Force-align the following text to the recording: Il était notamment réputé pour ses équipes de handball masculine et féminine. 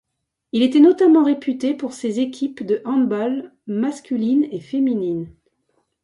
Il 0.51 0.63
était 0.63 0.79
notamment 0.79 1.23
réputé 1.23 1.75
pour 1.75 1.93
ses 1.93 2.19
équipes 2.19 2.65
de 2.65 2.81
handball 2.85 3.53
masculine 3.67 4.47
et 4.49 4.59
féminine. 4.59 5.31